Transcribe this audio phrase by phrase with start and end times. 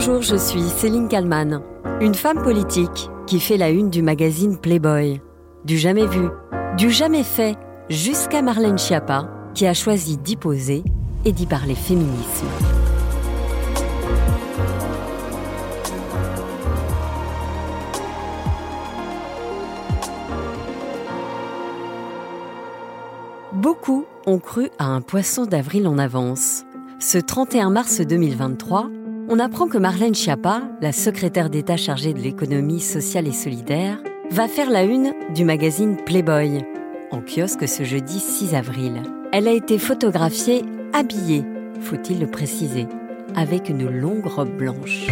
[0.00, 1.60] Bonjour, je suis Céline Kalman,
[2.00, 5.20] une femme politique qui fait la une du magazine Playboy.
[5.64, 6.28] Du jamais vu,
[6.76, 7.56] du jamais fait,
[7.90, 10.84] jusqu'à Marlène Schiappa, qui a choisi d'y poser
[11.24, 12.46] et d'y parler féminisme.
[23.52, 26.62] Beaucoup ont cru à un poisson d'avril en avance.
[27.00, 28.90] Ce 31 mars 2023,
[29.28, 33.98] on apprend que Marlène Schiappa, la secrétaire d'État chargée de l'économie sociale et solidaire,
[34.30, 36.64] va faire la une du magazine Playboy,
[37.10, 39.02] en kiosque ce jeudi 6 avril.
[39.32, 40.64] Elle a été photographiée
[40.94, 41.44] habillée,
[41.80, 42.86] faut-il le préciser,
[43.34, 45.06] avec une longue robe blanche.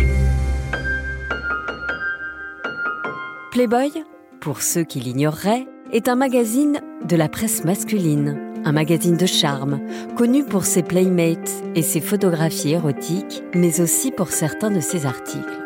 [3.52, 4.02] Playboy,
[4.40, 9.78] pour ceux qui l'ignoreraient, est un magazine de la presse masculine, un magazine de charme,
[10.16, 15.62] connu pour ses playmates et ses photographies érotiques, mais aussi pour certains de ses articles.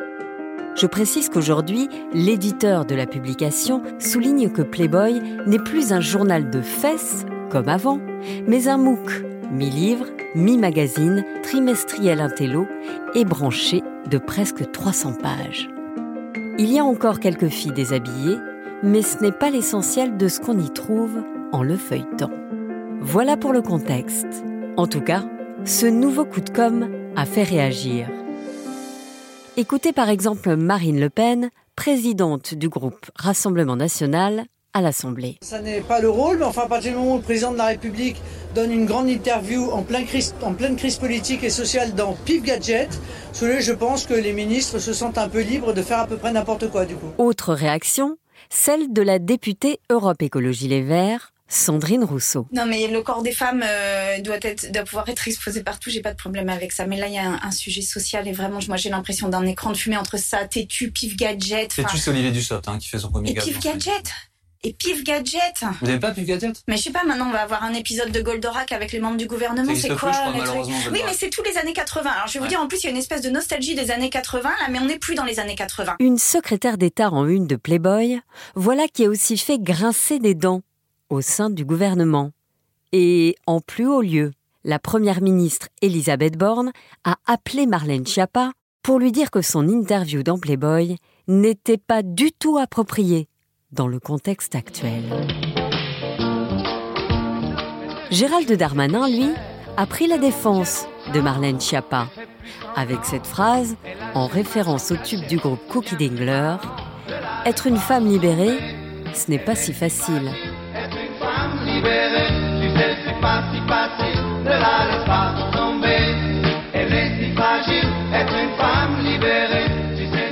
[0.77, 6.61] Je précise qu'aujourd'hui, l'éditeur de la publication souligne que Playboy n'est plus un journal de
[6.61, 8.01] fesses, comme avant,
[8.47, 12.67] mais un MOOC, mi-livre, mi-magazine, trimestriel intello
[13.15, 15.71] et branché de presque 300 pages.
[16.59, 18.39] Il y a encore quelques filles déshabillées,
[18.83, 21.23] mais ce n'est pas l'essentiel de ce qu'on y trouve
[21.53, 22.31] en le feuilletant.
[23.03, 24.27] Voilà pour le contexte.
[24.77, 25.25] En tout cas,
[25.65, 28.07] ce nouveau coup de com' a fait réagir.
[29.57, 35.39] Écoutez par exemple Marine Le Pen, présidente du groupe Rassemblement national à l'Assemblée.
[35.41, 37.57] Ça n'est pas le rôle, mais enfin à partir du moment où le président de
[37.57, 38.21] la République
[38.55, 42.43] donne une grande interview en, plein crise, en pleine crise politique et sociale dans Pif
[42.43, 43.01] Gadget,
[43.33, 46.33] je pense que les ministres se sentent un peu libres de faire à peu près
[46.33, 47.09] n'importe quoi du coup.
[47.17, 48.19] Autre réaction,
[48.51, 52.47] celle de la députée Europe Écologie Les Verts, Sandrine Rousseau.
[52.53, 55.91] Non, mais le corps des femmes euh, doit, être, doit pouvoir être exposé partout.
[55.91, 56.87] J'ai pas de problème avec ça.
[56.87, 59.73] Mais là, il y a un, sujet social et vraiment, moi, j'ai l'impression d'un écran
[59.73, 61.75] de fumée entre ça, Tétu, Pif Gadget.
[61.75, 64.13] Tétu, c'est Olivier Dussopt hein, qui fait son premier Et Pif Gadget
[64.63, 66.63] et Pif Gadget Vous n'avez pas Pif Gadget?
[66.69, 69.17] Mais je sais pas, maintenant on va avoir un épisode de Goldorak avec les membres
[69.17, 70.13] du gouvernement, c'est quoi
[70.93, 72.11] Oui, mais c'est tous les années 80.
[72.11, 73.91] Alors je vais vous dire, en plus, il y a une espèce de nostalgie des
[73.91, 75.97] années 80, là, mais on n'est plus dans les années 80.
[75.99, 78.21] Une secrétaire d'État en une de Playboy,
[78.55, 80.61] voilà qui a aussi fait grincer des dents
[81.11, 82.31] au sein du gouvernement.
[82.93, 84.33] Et en plus haut lieu,
[84.65, 86.73] la première ministre Elisabeth Borne
[87.05, 90.97] a appelé Marlène Schiappa pour lui dire que son interview dans Playboy
[91.29, 93.29] n'était pas du tout appropriée
[93.73, 95.05] dans le contexte actuel.
[98.11, 99.31] Gérald Darmanin, lui,
[99.77, 102.09] a pris la défense de Marlène Schiappa
[102.77, 103.77] avec cette phrase,
[104.15, 106.57] en référence au tube du groupe Cookie Dingler,
[107.47, 108.59] Être une femme libérée,
[109.15, 110.31] ce n'est pas si facile.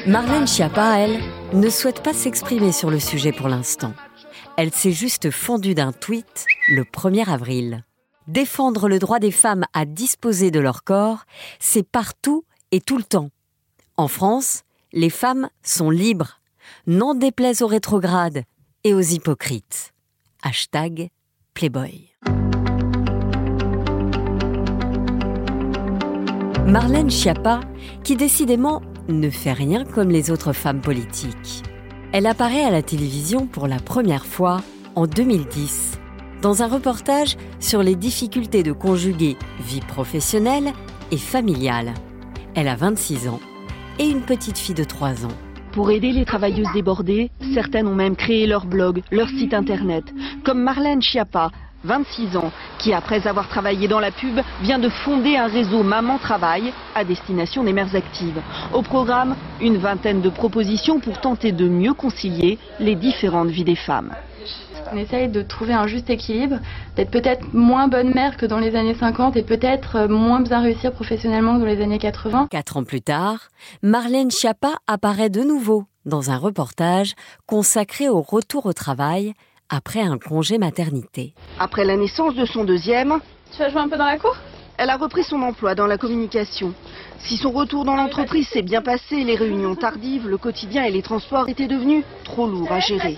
[0.07, 1.21] Marlène Schiappa, elle,
[1.53, 3.93] ne souhaite pas s'exprimer sur le sujet pour l'instant.
[4.57, 7.85] Elle s'est juste fondue d'un tweet le 1er avril.
[8.27, 11.25] Défendre le droit des femmes à disposer de leur corps,
[11.61, 13.31] c'est partout et tout le temps.
[13.97, 16.41] En France, les femmes sont libres,
[16.87, 18.45] n'en déplaise aux rétrogrades
[18.85, 19.93] et aux hypocrites.
[20.43, 21.11] Hashtag
[21.59, 22.15] Playboy.
[26.67, 27.63] Marlène Schiappa,
[28.05, 31.65] qui décidément ne fait rien comme les autres femmes politiques.
[32.13, 34.63] Elle apparaît à la télévision pour la première fois
[34.95, 35.99] en 2010
[36.43, 40.73] dans un reportage sur les difficultés de conjuguer vie professionnelle
[41.11, 41.93] et familiale.
[42.55, 43.41] Elle a 26 ans
[43.99, 45.48] et une petite fille de 3 ans.
[45.73, 50.05] Pour aider les travailleuses débordées, certaines ont même créé leur blog, leur site internet,
[50.45, 51.51] comme Marlène Schiappa,
[51.85, 56.19] 26 ans, qui après avoir travaillé dans la pub, vient de fonder un réseau Maman
[56.19, 58.41] Travail à destination des mères actives.
[58.73, 63.77] Au programme, une vingtaine de propositions pour tenter de mieux concilier les différentes vies des
[63.77, 64.13] femmes.
[64.93, 66.57] On essaye de trouver un juste équilibre,
[66.97, 70.93] d'être peut-être moins bonne mère que dans les années 50 et peut-être moins bien réussir
[70.93, 72.49] professionnellement que dans les années 80.
[72.51, 73.49] Quatre ans plus tard,
[73.83, 77.15] Marlène Schiappa apparaît de nouveau dans un reportage
[77.47, 79.35] consacré au retour au travail
[79.69, 81.35] après un congé maternité.
[81.59, 83.19] Après la naissance de son deuxième,
[83.53, 84.37] tu vas jouer un peu dans la cour?
[84.79, 86.73] elle a repris son emploi dans la communication.
[87.19, 91.03] Si son retour dans l'entreprise s'est bien passé, les réunions tardives, le quotidien et les
[91.03, 93.17] transports étaient devenus trop lourds à gérer.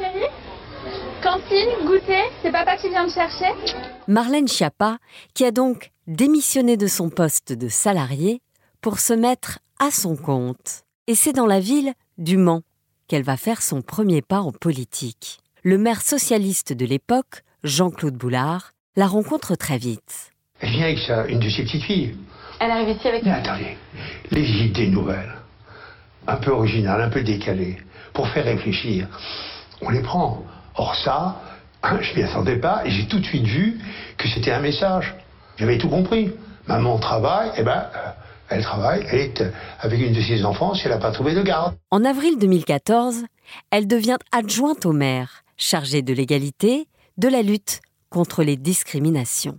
[1.22, 3.52] Cantine, goûter, c'est papa qui vient me chercher
[4.08, 4.98] Marlène Schiappa,
[5.34, 8.40] qui a donc démissionné de son poste de salarié
[8.80, 10.82] pour se mettre à son compte.
[11.06, 12.62] Et c'est dans la ville du Mans
[13.06, 15.40] qu'elle va faire son premier pas en politique.
[15.62, 20.30] Le maire socialiste de l'époque, Jean-Claude Boulard, la rencontre très vite.
[20.60, 22.16] Elle vient avec ça, une de ses petites filles.
[22.60, 23.24] Elle arrive ici avec...
[23.24, 23.76] Mais attendez,
[24.30, 25.34] les idées nouvelles.
[26.26, 27.78] un peu originales, un peu décalées,
[28.14, 29.06] pour faire réfléchir.
[29.82, 30.44] On les prend.
[30.80, 31.36] Or ça,
[32.00, 33.78] je m'y attendais pas et j'ai tout de suite vu
[34.16, 35.14] que c'était un message.
[35.58, 36.32] J'avais tout compris.
[36.68, 38.10] Maman travaille, eh ben, euh,
[38.48, 39.50] elle travaille, elle est euh,
[39.80, 41.74] avec une de ses enfants si elle n'a pas trouvé de garde.
[41.90, 43.24] En avril 2014,
[43.70, 46.88] elle devient adjointe au maire, chargée de l'égalité,
[47.18, 49.58] de la lutte contre les discriminations.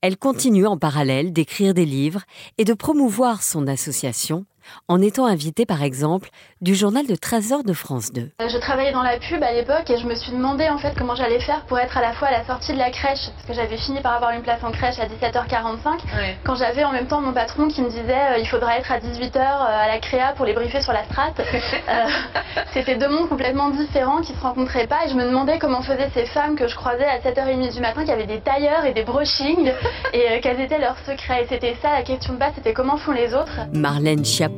[0.00, 2.22] Elle continue en parallèle d'écrire des livres
[2.56, 4.46] et de promouvoir son association
[4.88, 6.28] en étant invitée par exemple
[6.60, 8.20] du journal de Trésor de France 2.
[8.22, 10.94] Euh, je travaillais dans la pub à l'époque et je me suis demandé en fait
[10.96, 13.46] comment j'allais faire pour être à la fois à la sortie de la crèche parce
[13.48, 15.98] que j'avais fini par avoir une place en crèche à 17h45
[16.44, 18.98] quand j'avais en même temps mon patron qui me disait euh, il faudra être à
[18.98, 21.40] 18h euh, à la créa pour les briefer sur la strate.
[22.74, 26.10] C'était deux mondes complètement différents qui se rencontraient pas et je me demandais comment faisaient
[26.14, 29.04] ces femmes que je croisais à 7h30 du matin qui avaient des tailleurs et des
[29.04, 29.72] brushings
[30.12, 33.12] et quels étaient leurs secrets et c'était ça la question de base c'était comment font
[33.12, 33.58] les autres.
[33.72, 34.51] Marlène Schiappa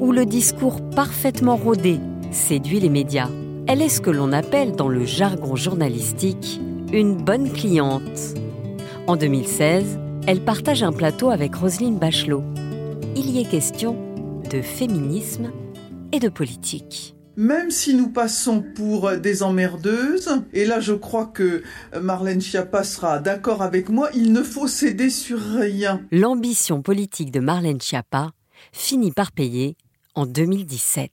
[0.00, 2.00] où le discours parfaitement rodé
[2.30, 3.30] séduit les médias.
[3.66, 6.60] Elle est ce que l'on appelle dans le jargon journalistique
[6.92, 8.34] une bonne cliente.
[9.06, 12.42] En 2016, elle partage un plateau avec Roselyne Bachelot.
[13.16, 13.96] Il y est question
[14.50, 15.50] de féminisme
[16.12, 21.62] et de politique même si nous passons pour des emmerdeuses, et là je crois que
[22.02, 26.00] Marlène Schiappa sera d'accord avec moi, il ne faut céder sur rien.
[26.10, 28.32] L'ambition politique de Marlène Schiappa
[28.72, 29.76] finit par payer
[30.14, 31.10] en 2017.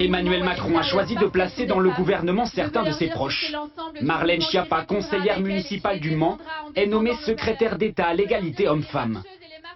[0.00, 3.52] Emmanuel Macron a choisi de placer dans le gouvernement certains de ses proches.
[4.00, 6.38] Marlène Schiappa, conseillère municipale du Mans,
[6.74, 9.22] est nommée secrétaire d'État à l'égalité homme-femme.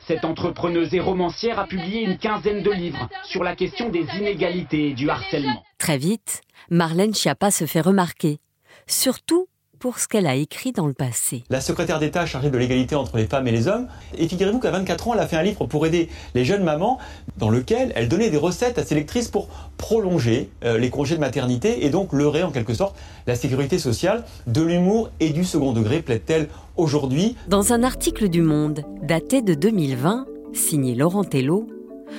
[0.07, 4.91] Cette entrepreneuse et romancière a publié une quinzaine de livres sur la question des inégalités
[4.91, 5.63] et du harcèlement.
[5.79, 8.39] Très vite, Marlène Schiappa se fait remarquer,
[8.87, 9.47] surtout
[9.79, 11.45] pour ce qu'elle a écrit dans le passé.
[11.51, 13.89] La secrétaire d'État chargée de l'égalité entre les femmes et les hommes.
[14.17, 16.99] Et figurez-vous qu'à 24 ans, elle a fait un livre pour aider les jeunes mamans
[17.39, 21.21] dans lequel elle donnait des recettes à ses lectrices pour prolonger euh, les congés de
[21.21, 22.97] maternité et donc leurrer en quelque sorte
[23.27, 24.25] la sécurité sociale.
[24.47, 29.55] De l'humour et du second degré plaide-t-elle aujourd'hui Dans un article du Monde daté de
[29.55, 31.67] 2020, signé Laurent Tello,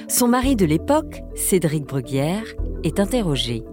[0.07, 2.44] son mari de l'époque, Cédric Bruguière,
[2.83, 3.63] est interrogé.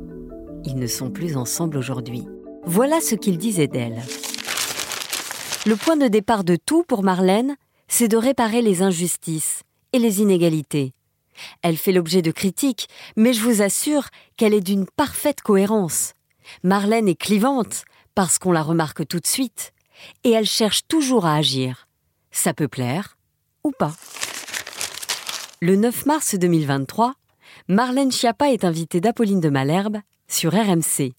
[0.64, 2.26] Ils ne sont plus ensemble aujourd'hui.
[2.66, 4.02] Voilà ce qu'il disait d'elle.
[5.66, 7.56] Le point de départ de tout pour Marlène,
[7.88, 9.62] c'est de réparer les injustices
[9.92, 10.94] et les inégalités.
[11.62, 16.14] Elle fait l'objet de critiques, mais je vous assure qu'elle est d'une parfaite cohérence.
[16.62, 17.84] Marlène est clivante,
[18.14, 19.72] parce qu'on la remarque tout de suite,
[20.22, 21.86] et elle cherche toujours à agir.
[22.30, 23.18] Ça peut plaire
[23.62, 23.94] ou pas.
[25.60, 27.14] Le 9 mars 2023,
[27.68, 31.12] Marlène Schiappa est invitée d'Apolline de Malherbe sur RMC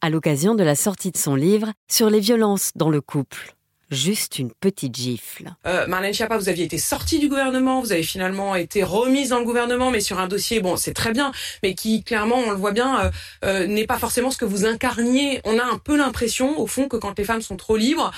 [0.00, 3.54] à l'occasion de la sortie de son livre sur les violences dans le couple.
[3.90, 5.50] Juste une petite gifle.
[5.66, 9.40] Euh, Marlène Schiappa, vous aviez été sortie du gouvernement, vous avez finalement été remise dans
[9.40, 11.32] le gouvernement, mais sur un dossier, bon, c'est très bien,
[11.64, 13.10] mais qui clairement, on le voit bien, euh,
[13.44, 15.40] euh, n'est pas forcément ce que vous incarniez.
[15.44, 18.12] On a un peu l'impression, au fond, que quand les femmes sont trop libres,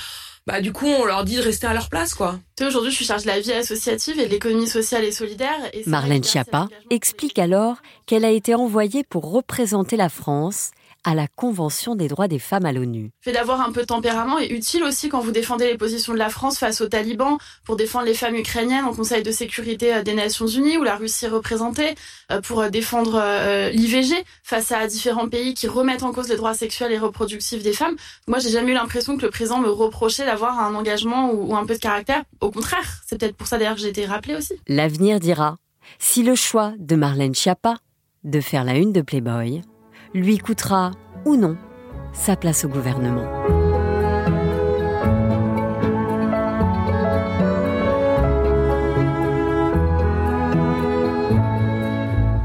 [0.47, 2.41] bah du coup on leur dit de rester à leur place quoi.
[2.61, 5.57] Aujourd'hui je suis chargée de la vie associative et de l'économie sociale et solidaire.
[5.73, 7.77] Et Marlène Schiappa explique alors
[8.07, 10.73] qu'elle a été envoyée pour représenter la France
[11.05, 13.11] à la Convention des droits des femmes à l'ONU.
[13.21, 16.19] Fait d'avoir un peu de tempérament est utile aussi quand vous défendez les positions de
[16.19, 20.03] la France face aux talibans, pour défendre les femmes ukrainiennes au Conseil de sécurité euh,
[20.03, 21.95] des Nations Unies où la Russie est représentée,
[22.31, 23.23] euh, pour euh, défendre
[23.73, 27.73] l'IVG face à différents pays qui remettent en cause les droits sexuels et reproductifs des
[27.73, 27.97] femmes.
[28.29, 31.67] Moi, j'ai jamais eu l'impression que le président me reprochait d'avoir un engagement ou un
[31.67, 32.23] peu de caractère.
[32.41, 34.55] Au contraire, c'est peut-être pour ça d'ailleurs que j'ai été rappelée aussi.
[34.69, 35.57] L'avenir dira
[35.99, 37.77] si le choix de Marlène Schiappa
[38.25, 39.63] de faire la une de Playboy
[40.15, 40.93] lui coûtera
[41.25, 41.57] ou non
[42.13, 43.27] sa place au gouvernement.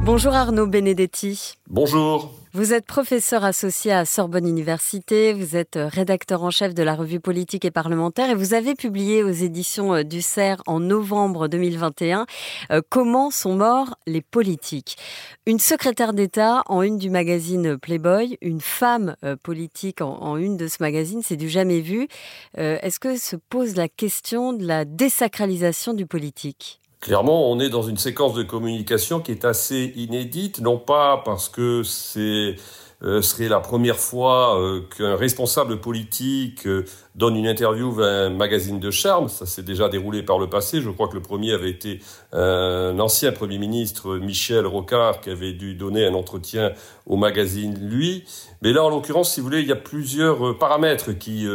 [0.03, 1.55] Bonjour Arnaud Benedetti.
[1.69, 2.31] Bonjour.
[2.57, 6.95] Vous êtes professeur associé à Sorbonne Université, vous êtes euh, rédacteur en chef de la
[6.95, 11.49] revue politique et parlementaire et vous avez publié aux éditions euh, du CERF en novembre
[11.49, 12.25] 2021
[12.71, 14.97] euh, Comment sont morts les politiques?
[15.45, 20.77] Une secrétaire d'État en une du magazine Playboy, une femme politique en, une de ce
[20.79, 22.07] magazine, c'est du jamais vu.
[22.55, 26.81] Est-ce que se pose la question de la désacralisation du politique?
[26.99, 31.47] Clairement, on est dans une séquence de communication qui est assez inédite, non pas parce
[31.47, 32.55] que c'est
[33.03, 38.29] euh, serait la première fois euh, qu'un responsable politique euh, donne une interview à un
[38.31, 39.29] magazine de charme.
[39.29, 40.81] Ça s'est déjà déroulé par le passé.
[40.81, 41.99] Je crois que le premier avait été
[42.33, 46.71] un ancien Premier ministre, Michel Rocard, qui avait dû donner un entretien
[47.05, 48.23] au magazine Lui.
[48.63, 51.47] Mais là, en l'occurrence, si vous voulez, il y a plusieurs paramètres qui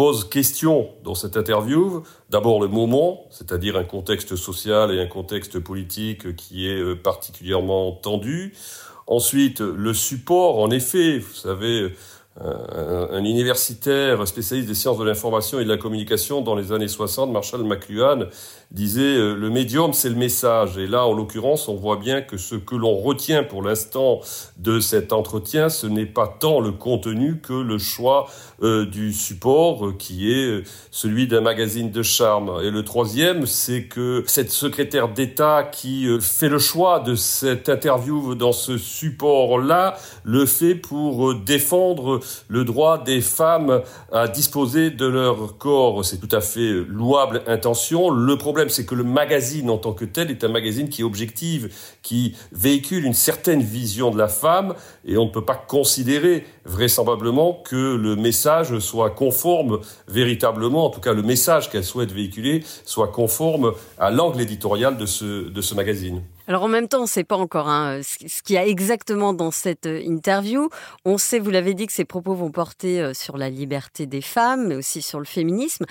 [0.00, 2.02] pose question dans cette interview.
[2.30, 7.92] D'abord le moment, c'est-à-dire un contexte social et un contexte politique qui est euh, particulièrement
[7.92, 8.54] tendu.
[9.06, 11.92] Ensuite, le support, en effet, vous savez,
[12.38, 16.88] un, un, universitaire spécialiste des sciences de l'information et de la communication dans les années
[16.88, 18.26] 60, Marshall McLuhan,
[18.70, 20.78] disait euh, le médium c'est le message.
[20.78, 24.20] Et là en l'occurrence on voit bien que ce que l'on retient pour l'instant
[24.58, 28.28] de cet entretien ce n'est pas tant le contenu que le choix
[28.62, 32.60] euh, du support euh, qui est celui d'un magazine de charme.
[32.62, 38.36] Et le troisième c'est que cette secrétaire d'État qui fait le choix de cette interview
[38.36, 43.82] dans ce support là le fait pour défendre le droit des femmes
[44.12, 48.94] à disposer de leur corps c'est tout à fait louable intention le problème c'est que
[48.94, 51.72] le magazine en tant que tel est un magazine qui est objective,
[52.02, 57.62] qui véhicule une certaine vision de la femme, et on ne peut pas considérer vraisemblablement
[57.64, 63.08] que le message soit conforme véritablement, en tout cas le message qu'elle souhaite véhiculer, soit
[63.08, 66.22] conforme à l'angle éditorial de ce, de ce magazine.
[66.50, 69.32] Alors en même temps, on ne sait pas encore hein, ce qu'il y a exactement
[69.32, 70.68] dans cette euh, interview.
[71.04, 74.20] On sait, vous l'avez dit, que ces propos vont porter euh, sur la liberté des
[74.20, 75.84] femmes, mais aussi sur le féminisme.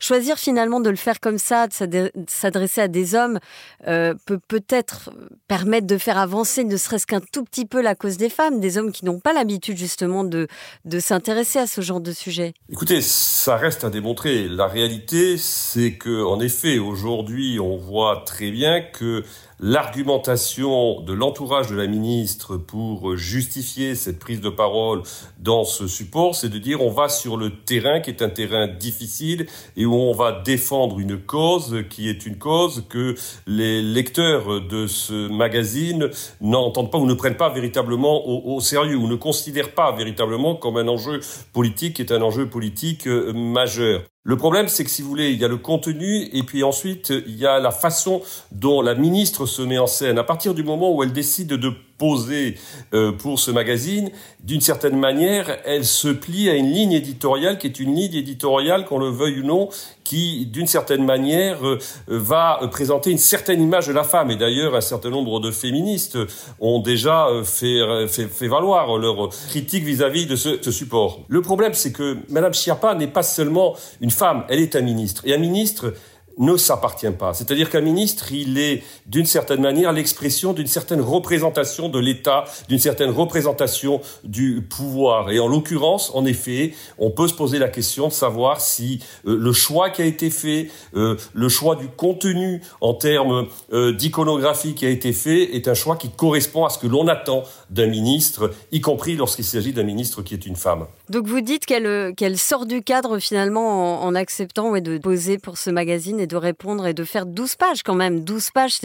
[0.00, 3.40] Choisir finalement de le faire comme ça, de s'adresser à des hommes,
[3.88, 5.10] euh, peut peut-être
[5.48, 8.78] permettre de faire avancer ne serait-ce qu'un tout petit peu la cause des femmes, des
[8.78, 10.48] hommes qui n'ont pas l'habitude justement de,
[10.86, 12.54] de s'intéresser à ce genre de sujet.
[12.72, 14.48] Écoutez, ça reste à démontrer.
[14.48, 19.22] La réalité, c'est que en effet, aujourd'hui, on voit très bien que
[19.60, 25.02] l'argumentation de l'entourage de la ministre pour justifier cette prise de parole
[25.38, 28.68] dans ce support, c'est de dire on va sur le terrain qui est un terrain
[28.68, 29.46] difficile
[29.76, 33.14] et où on va défendre une cause qui est une cause que
[33.46, 36.10] les lecteurs de ce magazine
[36.40, 40.76] n'entendent pas ou ne prennent pas véritablement au, sérieux ou ne considèrent pas véritablement comme
[40.76, 41.20] un enjeu
[41.52, 44.02] politique qui est un enjeu politique euh, majeur.
[44.28, 47.10] Le problème, c'est que si vous voulez, il y a le contenu et puis ensuite,
[47.10, 50.18] il y a la façon dont la ministre se met en scène.
[50.18, 52.56] À partir du moment où elle décide de poser
[52.94, 54.10] euh, pour ce magazine,
[54.42, 58.84] d'une certaine manière, elle se plie à une ligne éditoriale qui est une ligne éditoriale,
[58.84, 59.68] qu'on le veuille ou non,
[60.04, 64.30] qui, d'une certaine manière, euh, va présenter une certaine image de la femme.
[64.30, 66.18] Et d'ailleurs, un certain nombre de féministes
[66.60, 71.20] ont déjà euh, fait, fait, fait valoir leur critique vis-à-vis de ce, ce, support.
[71.28, 75.22] Le problème, c'est que Madame Schiappa n'est pas seulement une femme, elle est un ministre.
[75.24, 75.92] Et un ministre,
[76.38, 77.34] ne s'appartient pas.
[77.34, 82.78] C'est-à-dire qu'un ministre, il est d'une certaine manière l'expression d'une certaine représentation de l'État, d'une
[82.78, 85.30] certaine représentation du pouvoir.
[85.30, 89.36] Et en l'occurrence, en effet, on peut se poser la question de savoir si euh,
[89.36, 94.74] le choix qui a été fait, euh, le choix du contenu en termes euh, d'iconographie
[94.74, 97.86] qui a été fait, est un choix qui correspond à ce que l'on attend d'un
[97.86, 100.86] ministre, y compris lorsqu'il s'agit d'un ministre qui est une femme.
[101.08, 106.25] Donc vous dites qu'elle sort du cadre finalement en, acceptant de poser pour ce magazine
[106.26, 108.20] de répondre et de faire 12 pages quand même.
[108.20, 108.78] 12 pages,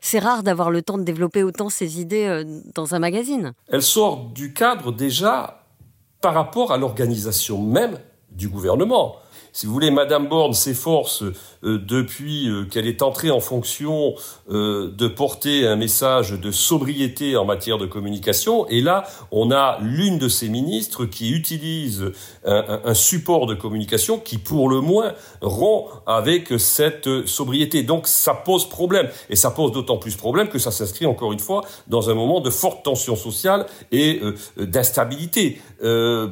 [0.00, 3.52] c'est rare d'avoir le temps de développer autant ses idées euh, dans un magazine.
[3.68, 5.62] Elle sort du cadre déjà
[6.20, 7.98] par rapport à l'organisation même
[8.30, 9.16] du gouvernement.
[9.56, 11.22] Si vous voulez, Madame Borne s'efforce
[11.64, 14.14] euh, depuis euh, qu'elle est entrée en fonction
[14.50, 18.68] euh, de porter un message de sobriété en matière de communication.
[18.68, 22.12] Et là, on a l'une de ces ministres qui utilise
[22.44, 27.82] un, support de communication qui, pour le moins, rompt avec cette sobriété.
[27.82, 29.08] Donc, ça pose problème.
[29.30, 32.40] Et ça pose d'autant plus problème que ça s'inscrit, encore une fois, dans un moment
[32.40, 34.20] de forte tension sociale et
[34.58, 35.60] d'instabilité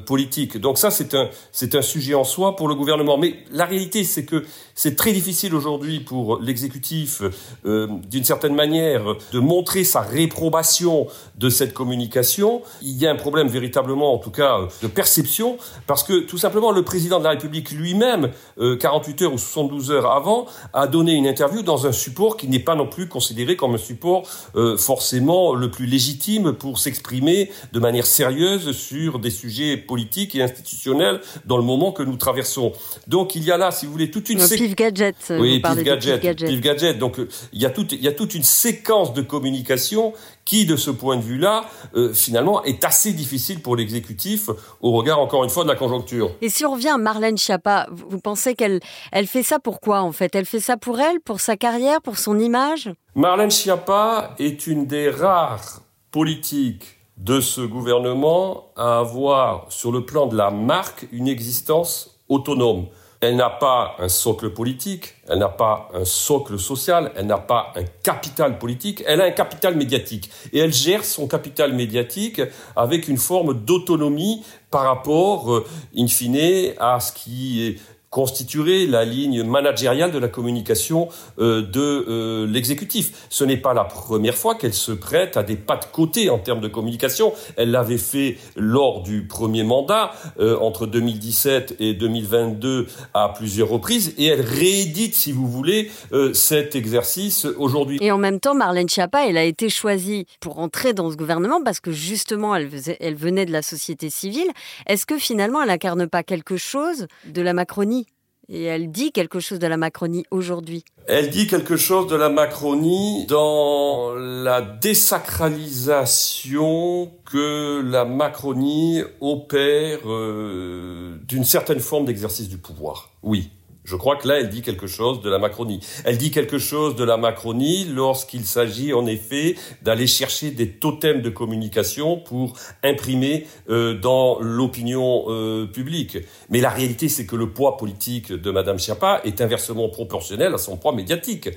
[0.06, 0.58] politique.
[0.58, 3.18] Donc ça, c'est un, c'est un sujet en soi pour le gouvernement.
[3.18, 4.44] Mais la réalité, c'est que
[4.74, 7.22] c'est très difficile aujourd'hui pour l'exécutif,
[7.64, 11.06] euh, d'une certaine manière, de montrer sa réprobation
[11.38, 12.62] de cette communication.
[12.82, 16.72] Il y a un problème véritablement, en tout cas, de perception, parce que tout simplement,
[16.72, 21.12] le président de la République lui-même, 48 euh, heures ou 72 heures avant, a donné
[21.12, 24.26] une interview dans un support qui n'est pas non plus considéré comme un support
[24.56, 30.42] euh, forcément le plus légitime pour s'exprimer de manière sérieuse sur des sujets politiques et
[30.42, 32.72] institutionnels dans le moment que nous traversons.
[33.06, 35.16] Donc il y a là, si vous voulez, toute une Pif Gadget.
[35.30, 36.98] Oui, Pif Gadget, Pif Gadget.
[36.98, 40.14] Donc euh, il y a toute il y a toute une séquence de communication
[40.46, 44.48] qui, de ce point de vue-là, euh, finalement, est assez difficile pour l'exécutif
[44.80, 46.30] au regard, encore une fois, de la conjoncture.
[46.40, 48.80] Et si on revient à Marlène Schiappa, vous pensez qu'elle
[49.12, 50.34] elle fait ça pourquoi, en fait?
[50.34, 52.90] Elle fait ça pour elle, pour sa carrière, pour son image?
[53.14, 60.26] Marlène Schiappa est une des rares politiques de ce gouvernement à avoir, sur le plan
[60.26, 62.86] de la marque, une existence autonome.
[63.20, 67.72] Elle n'a pas un socle politique, elle n'a pas un socle social, elle n'a pas
[67.76, 70.30] un capital politique, elle a un capital médiatique.
[70.52, 72.40] Et elle gère son capital médiatique
[72.76, 75.66] avec une forme d'autonomie par rapport, euh,
[75.96, 77.78] in fine, à ce qui
[78.14, 81.08] constituerait la ligne managériale de la communication
[81.40, 83.26] euh, de euh, l'exécutif.
[83.28, 86.38] Ce n'est pas la première fois qu'elle se prête à des pas de côté en
[86.38, 87.32] termes de communication.
[87.56, 94.14] Elle l'avait fait lors du premier mandat, euh, entre 2017 et 2022 à plusieurs reprises,
[94.16, 95.90] et elle réédite, si vous voulez,
[96.34, 97.98] cet exercice aujourd'hui.
[98.00, 101.60] Et en même temps, Marlène Schiappa, elle a été choisie pour entrer dans ce gouvernement
[101.64, 104.48] parce que justement, elle, venait de la société civile.
[104.86, 108.03] Est-ce que finalement, elle incarne pas quelque chose de la Macronie?
[108.48, 110.84] Et elle dit quelque chose de la Macronie aujourd'hui.
[111.06, 121.16] Elle dit quelque chose de la Macronie dans la désacralisation que la Macronie opère euh,
[121.26, 123.10] d'une certaine forme d'exercice du pouvoir.
[123.22, 123.50] Oui,
[123.84, 125.80] je crois que là, elle dit quelque chose de la Macronie.
[126.04, 131.20] Elle dit quelque chose de la Macronie lorsqu'il s'agit en effet d'aller chercher des totems
[131.20, 136.18] de communication pour imprimer euh, dans l'opinion euh, publique.
[136.48, 140.58] Mais la réalité, c'est que le poids politique de Madame Schiappa est inversement proportionnel à
[140.58, 141.50] son poids médiatique.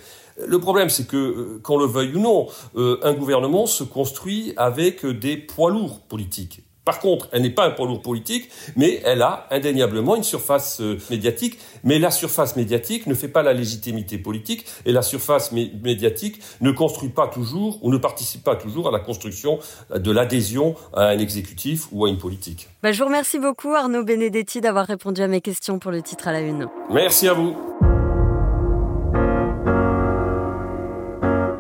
[0.46, 5.06] Le problème, c'est que, euh, qu'on le veuille ou non, un gouvernement se construit avec
[5.06, 6.67] des poids lourds politiques.
[6.88, 10.79] Par contre, elle n'est pas un poids lourd politique, mais elle a indéniablement une surface
[10.79, 11.60] euh, médiatique.
[11.84, 16.72] Mais la surface médiatique ne fait pas la légitimité politique, et la surface médiatique ne
[16.72, 19.60] construit pas toujours ou ne participe pas toujours à la construction
[19.94, 22.70] de l'adhésion à un exécutif ou à une politique.
[22.82, 26.29] Bah, je vous remercie beaucoup Arnaud Benedetti d'avoir répondu à mes questions pour le titre
[26.29, 26.70] à la une.
[26.89, 27.77] Merci à vous.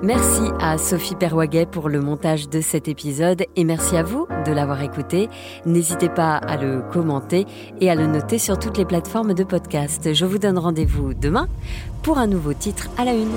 [0.07, 4.53] Merci à Sophie Perwaguet pour le montage de cet épisode et merci à vous de
[4.53, 5.27] l'avoir écouté.
[5.65, 7.45] N'hésitez pas à le commenter
[7.81, 10.13] et à le noter sur toutes les plateformes de podcast.
[10.13, 11.49] Je vous donne rendez-vous demain
[12.03, 13.35] pour un nouveau titre à la une.